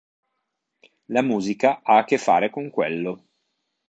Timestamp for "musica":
1.21-1.81